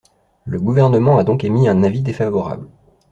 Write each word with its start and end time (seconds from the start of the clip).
Le 0.45 0.59
Gouvernement 0.59 1.19
a 1.19 1.23
donc 1.23 1.43
émis 1.43 1.67
un 1.67 1.83
avis 1.83 2.01
défavorable. 2.01 2.67